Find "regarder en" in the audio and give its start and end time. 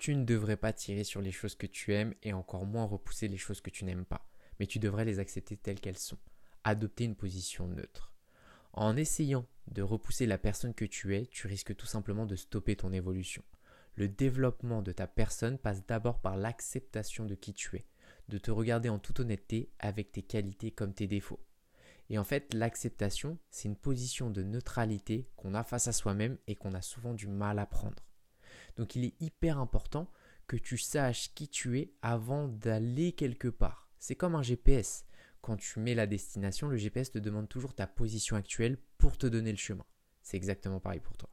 18.50-18.98